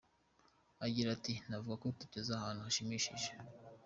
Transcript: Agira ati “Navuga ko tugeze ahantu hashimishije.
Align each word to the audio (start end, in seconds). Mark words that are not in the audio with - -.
Agira 0.85 1.09
ati 1.17 1.33
“Navuga 1.47 1.75
ko 1.81 1.87
tugeze 1.99 2.29
ahantu 2.33 2.61
hashimishije. 2.65 3.29